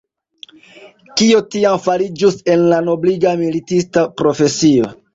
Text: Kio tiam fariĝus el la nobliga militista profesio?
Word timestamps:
Kio 1.21 1.43
tiam 1.57 1.77
fariĝus 1.85 2.41
el 2.57 2.67
la 2.75 2.83
nobliga 2.91 3.37
militista 3.47 4.09
profesio? 4.23 4.95